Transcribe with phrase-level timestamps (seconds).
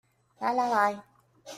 [0.39, 1.03] 來來來